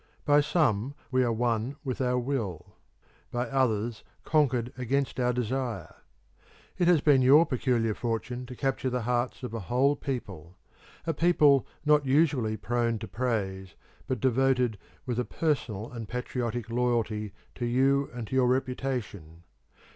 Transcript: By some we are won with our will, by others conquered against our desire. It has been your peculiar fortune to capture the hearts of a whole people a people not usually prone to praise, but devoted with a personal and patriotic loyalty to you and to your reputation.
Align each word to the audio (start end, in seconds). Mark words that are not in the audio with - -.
By 0.25 0.41
some 0.41 0.95
we 1.11 1.23
are 1.23 1.31
won 1.31 1.75
with 1.83 2.01
our 2.01 2.17
will, 2.17 2.75
by 3.29 3.45
others 3.47 4.03
conquered 4.23 4.73
against 4.75 5.19
our 5.19 5.31
desire. 5.31 5.93
It 6.79 6.87
has 6.87 7.01
been 7.01 7.21
your 7.21 7.45
peculiar 7.45 7.93
fortune 7.93 8.47
to 8.47 8.55
capture 8.55 8.89
the 8.89 9.03
hearts 9.03 9.43
of 9.43 9.53
a 9.53 9.59
whole 9.59 9.95
people 9.95 10.57
a 11.05 11.13
people 11.13 11.67
not 11.85 12.03
usually 12.03 12.57
prone 12.57 12.97
to 12.97 13.07
praise, 13.07 13.75
but 14.07 14.19
devoted 14.19 14.79
with 15.05 15.19
a 15.19 15.23
personal 15.23 15.91
and 15.91 16.09
patriotic 16.09 16.71
loyalty 16.71 17.31
to 17.53 17.67
you 17.67 18.09
and 18.11 18.25
to 18.29 18.35
your 18.35 18.47
reputation. 18.47 19.43